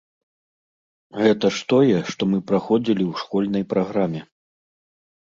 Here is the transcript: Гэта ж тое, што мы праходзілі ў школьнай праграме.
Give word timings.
Гэта 1.25 1.45
ж 1.59 1.69
тое, 1.75 1.97
што 2.15 2.21
мы 2.33 2.39
праходзілі 2.51 3.03
ў 3.11 3.27
школьнай 3.27 3.63
праграме. 3.75 4.29